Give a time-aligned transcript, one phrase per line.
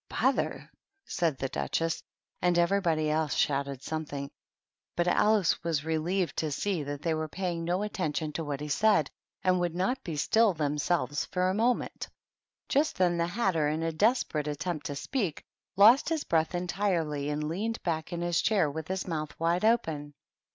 [0.09, 0.67] "Bother!"
[1.05, 2.01] said the Duchess,
[2.41, 4.31] and everybody else shouted something;
[4.95, 6.73] but Alice was relieved to THE TEA TABLE.
[6.79, 9.11] 67 see that they were paying no attention to what he said
[9.43, 12.09] and would not be still themselves for a mo ment.
[12.67, 15.43] Just then the Hatter, in a desperate at tempt to speak,
[15.75, 20.15] lost his breath entirely and leaned back in his chair with his mouth wide open.